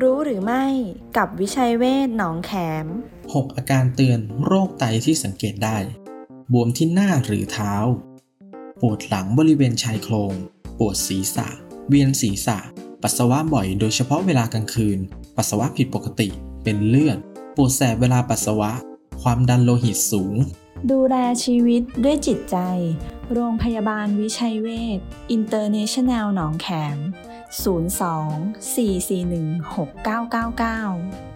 [0.00, 0.64] รู้หรือไม่
[1.16, 2.52] กับวิชัยเวชหนองแข
[2.84, 2.86] ม
[3.24, 5.78] 6 อาการเตือนโรคไตที่สังเกตได้
[6.52, 7.74] บวมที่หน้าหรือเท้า
[8.80, 10.32] ปวดหลังบริเวณชายโครง
[10.78, 11.48] ปวดศีรษะ
[11.88, 12.58] เวียนศีรษะ
[13.02, 14.98] ปัสสาวะบ่อยโดยเฉพาะเวลากลางคืน
[15.36, 16.28] ปัสสาวะผิดปกติ
[16.64, 17.18] เป็นเลือด
[17.56, 18.72] ปวดแสบเวลาปัสสาวะ
[19.22, 20.36] ความดันโลหิตสูง
[20.90, 22.56] ดูแลชีวิตด้วยจิตใจ
[23.32, 24.68] โรงพยาบาลวิชัยเว
[24.98, 25.00] ช
[25.30, 27.00] อินเตอร์เนชั่นแนลหนองแขม 02
[28.74, 31.35] 441 6999